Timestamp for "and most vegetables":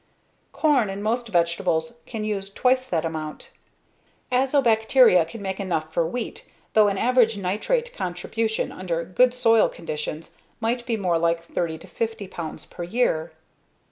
0.89-1.99